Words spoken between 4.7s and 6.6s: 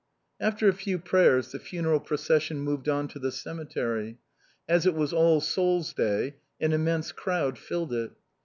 it was All Souls' Day